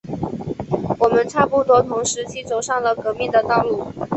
[0.99, 3.85] 我们差不多同时期走上了革命的道路。